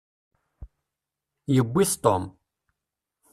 Yewwi-t 1.55 1.93
Tom. 2.03 2.23